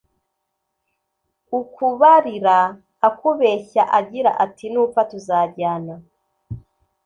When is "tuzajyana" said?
5.11-5.93